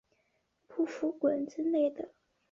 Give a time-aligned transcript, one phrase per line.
[0.67, 2.09] 不服滚之类的